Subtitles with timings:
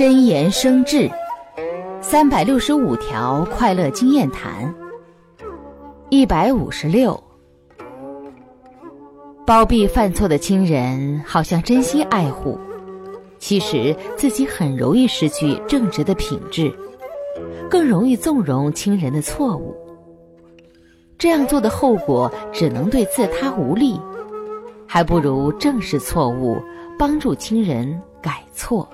[0.00, 1.10] 真言生智
[2.00, 4.74] 三百六十五条快乐经验谈
[6.08, 7.22] 一百五十六
[9.44, 12.58] 包庇犯错的亲人好像真心爱护
[13.38, 16.74] 其实自己很容易失去正直的品质
[17.68, 19.76] 更容易纵容亲人的错误。
[21.18, 24.00] 这样做的后果只能对自他无利
[24.86, 26.56] 还不如正视错误
[26.98, 28.88] 帮助亲人改错。